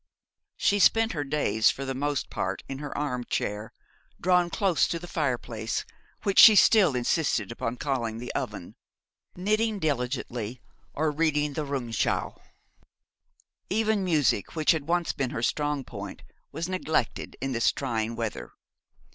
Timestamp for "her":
1.11-1.23, 2.79-2.97, 15.29-15.43